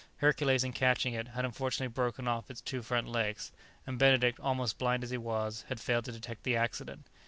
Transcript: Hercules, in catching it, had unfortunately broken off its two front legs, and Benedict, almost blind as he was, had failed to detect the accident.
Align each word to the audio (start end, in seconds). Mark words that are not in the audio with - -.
Hercules, 0.17 0.63
in 0.63 0.73
catching 0.73 1.13
it, 1.13 1.27
had 1.27 1.45
unfortunately 1.45 1.93
broken 1.93 2.27
off 2.27 2.49
its 2.49 2.59
two 2.59 2.81
front 2.81 3.07
legs, 3.07 3.51
and 3.85 3.99
Benedict, 3.99 4.39
almost 4.39 4.79
blind 4.79 5.03
as 5.03 5.11
he 5.11 5.17
was, 5.19 5.63
had 5.69 5.79
failed 5.79 6.05
to 6.05 6.11
detect 6.11 6.41
the 6.41 6.55
accident. 6.55 7.05